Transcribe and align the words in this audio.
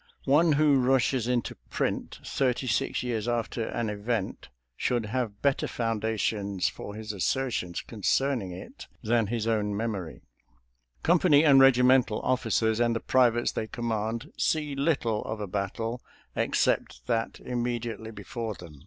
One 0.25 0.53
who 0.53 0.79
rushes 0.81 1.27
into 1.27 1.53
print, 1.69 2.21
thirty 2.25 2.65
six 2.65 3.03
years 3.03 3.27
after 3.27 3.65
an 3.67 3.87
event, 3.87 4.49
should 4.75 5.05
have 5.05 5.43
better 5.43 5.67
founda 5.67 5.69
FOURTH 5.69 6.01
TEXAS 6.01 6.33
AT 6.33 6.41
GAINES' 6.41 6.71
MILLS 6.71 6.73
307 6.73 6.73
tions 6.73 6.75
for 6.75 6.95
his 6.95 7.13
assertions 7.13 7.81
concerning 7.81 8.51
it 8.51 8.87
than 9.03 9.27
his 9.27 9.45
own 9.45 9.77
memory. 9.77 10.23
Company 11.03 11.45
and 11.45 11.59
regimental 11.59 12.19
officers 12.23 12.79
and 12.79 12.95
the 12.95 12.99
privates 12.99 13.51
they 13.51 13.67
command 13.67 14.33
see 14.39 14.73
little 14.73 15.23
of 15.23 15.39
a 15.39 15.45
battle 15.45 16.01
except 16.35 17.05
that 17.05 17.39
immediately 17.39 18.09
before 18.09 18.55
them. 18.55 18.79